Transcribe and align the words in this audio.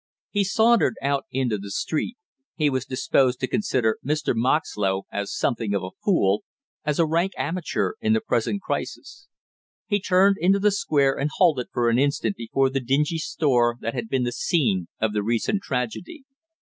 He 0.31 0.43
sauntered 0.43 0.95
out 0.99 1.25
into 1.29 1.59
the 1.59 1.69
street; 1.69 2.17
he 2.55 2.71
was 2.71 2.87
disposed 2.87 3.39
to 3.39 3.45
consider 3.47 3.99
Mr. 4.03 4.33
Moxlow 4.35 5.03
as 5.11 5.31
something 5.31 5.75
of 5.75 5.83
a 5.83 5.91
fool, 6.03 6.43
as 6.83 6.97
a 6.97 7.05
rank 7.05 7.33
amateur 7.37 7.91
in 8.01 8.13
the 8.13 8.19
present 8.19 8.63
crisis. 8.63 9.27
He 9.85 9.99
turned 10.01 10.37
into 10.39 10.57
the 10.57 10.71
Square 10.71 11.19
and 11.19 11.29
halted 11.31 11.67
for 11.71 11.87
an 11.87 11.99
instant 11.99 12.35
before 12.35 12.71
the 12.71 12.79
dingy 12.79 13.19
store 13.19 13.77
that 13.81 13.93
had 13.93 14.09
been 14.09 14.23
the 14.23 14.31
scene 14.31 14.87
of 14.99 15.13
the 15.13 15.21
recent 15.21 15.61
tragedy. 15.61 16.23